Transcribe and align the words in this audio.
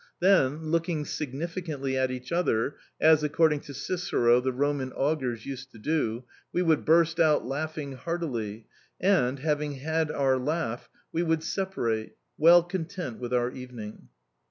Then, 0.19 0.71
looking 0.71 1.05
significantly 1.05 1.95
at 1.95 2.09
each 2.09 2.31
other 2.31 2.77
as, 2.99 3.23
according 3.23 3.59
to 3.59 3.73
Cicero, 3.75 4.41
the 4.41 4.51
Roman 4.51 4.91
augurs 4.93 5.45
used 5.45 5.69
to 5.73 5.77
do 5.77 6.23
we 6.51 6.63
would 6.63 6.85
burst 6.85 7.19
out 7.19 7.45
laughing 7.45 7.91
heartily 7.91 8.65
and, 8.99 9.37
having 9.37 9.73
had 9.73 10.09
our 10.09 10.39
laugh, 10.39 10.89
we 11.11 11.21
would 11.21 11.43
separate, 11.43 12.17
well 12.35 12.63
content 12.63 13.19
with 13.19 13.31
our 13.31 13.51
evening. 13.51 14.09